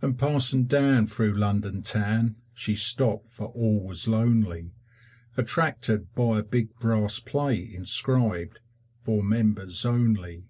And 0.00 0.16
passing 0.16 0.66
down 0.66 1.08
through 1.08 1.34
London 1.36 1.82
Town 1.82 2.36
She 2.54 2.76
stopped, 2.76 3.28
for 3.28 3.46
all 3.46 3.80
was 3.80 4.06
lonely, 4.06 4.70
Attracted 5.36 6.14
by 6.14 6.38
a 6.38 6.42
big 6.44 6.78
brass 6.78 7.18
plate 7.18 7.72
Inscribed, 7.72 8.60
FOR 9.00 9.20
MEMBERS 9.24 9.84
ONLY. 9.84 10.44